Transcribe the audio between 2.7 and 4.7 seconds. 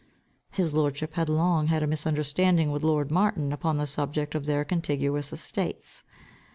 with lord Martin upon the subject of their